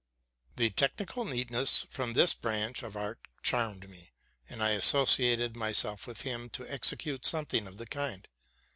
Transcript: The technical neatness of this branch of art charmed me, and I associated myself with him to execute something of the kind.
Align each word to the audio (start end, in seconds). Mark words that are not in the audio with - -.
The 0.55 0.71
technical 0.71 1.25
neatness 1.25 1.85
of 1.99 2.13
this 2.15 2.33
branch 2.33 2.81
of 2.81 2.97
art 2.97 3.19
charmed 3.43 3.87
me, 3.87 4.09
and 4.49 4.63
I 4.63 4.71
associated 4.71 5.55
myself 5.55 6.07
with 6.07 6.21
him 6.21 6.49
to 6.57 6.65
execute 6.67 7.23
something 7.23 7.67
of 7.67 7.77
the 7.77 7.85
kind. 7.85 8.27